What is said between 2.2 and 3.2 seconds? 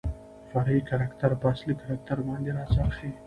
باندې راڅرخي.